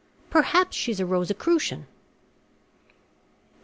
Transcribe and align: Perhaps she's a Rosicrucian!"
Perhaps 0.31 0.75
she's 0.75 0.99
a 0.99 1.05
Rosicrucian!" 1.05 1.85